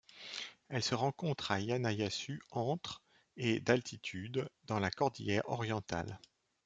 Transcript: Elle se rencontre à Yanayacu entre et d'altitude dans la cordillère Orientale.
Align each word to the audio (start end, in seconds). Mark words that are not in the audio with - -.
Elle 0.69 0.81
se 0.81 0.95
rencontre 0.95 1.51
à 1.51 1.59
Yanayacu 1.61 2.41
entre 2.49 3.03
et 3.37 3.59
d'altitude 3.59 4.49
dans 4.63 4.79
la 4.79 4.89
cordillère 4.89 5.47
Orientale. 5.47 6.19